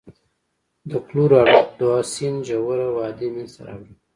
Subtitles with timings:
[0.89, 3.93] د کلورادو سیند ژوره وادي منځته راوړي.